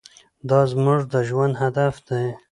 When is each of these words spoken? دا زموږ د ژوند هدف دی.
دا 0.49 0.59
زموږ 0.71 0.99
د 1.13 1.13
ژوند 1.27 1.53
هدف 1.63 1.95
دی. 2.07 2.25